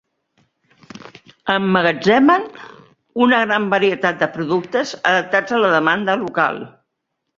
[1.55, 2.47] Emmagatzemen
[3.25, 6.59] una gran varietat de productes, adaptats a la demanda local.